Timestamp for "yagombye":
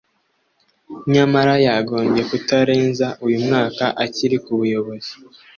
1.65-2.21